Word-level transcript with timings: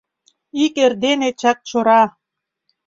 Ик 0.63 0.75
эрдене 0.85 1.29
Чакчора— 1.39 2.03